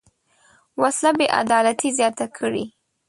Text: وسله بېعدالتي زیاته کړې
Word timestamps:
وسله 0.81 1.09
بېعدالتي 1.17 1.89
زیاته 1.97 2.25
کړې 2.37 2.65